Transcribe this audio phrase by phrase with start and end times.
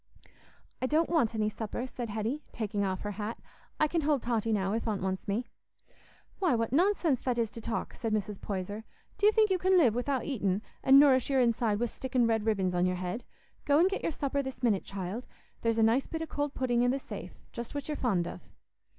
[0.81, 3.37] "I don't want any supper," said Hetty, taking off her hat.
[3.79, 5.45] "I can hold Totty now, if Aunt wants me."
[6.39, 8.41] "Why, what nonsense that is to talk!" said Mrs.
[8.41, 8.83] Poyser.
[9.19, 12.47] "Do you think you can live wi'out eatin', an' nourish your inside wi' stickin' red
[12.47, 13.23] ribbons on your head?
[13.63, 15.27] Go an' get your supper this minute, child;
[15.61, 18.41] there's a nice bit o' cold pudding i' the safe—just what you're fond of."